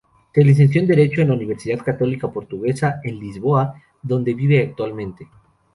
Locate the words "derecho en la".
0.87-1.35